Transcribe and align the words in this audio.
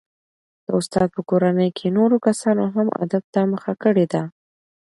د 0.65 0.67
استاد 0.79 1.07
په 1.15 1.21
کورنۍ 1.29 1.69
کې 1.77 1.87
نورو 1.97 2.17
کسانو 2.27 2.63
هم 2.75 2.87
ادب 3.03 3.23
ته 3.33 3.39
مخه 3.53 3.73
کړې 3.83 4.05
ده. 4.13 4.23